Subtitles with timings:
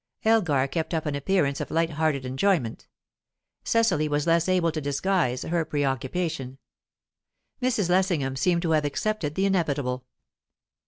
[0.25, 2.87] Elgar kept up an appearance of light hearted enjoyment;
[3.63, 6.57] Cecily was less able to disguise her preoccupation.
[7.61, 7.87] Mrs.
[7.87, 10.07] Lessingham seemed to have accepted the inevitable.